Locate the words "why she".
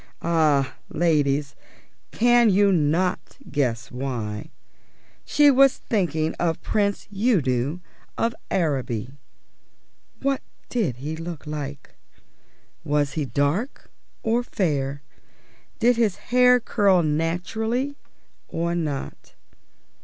3.91-5.51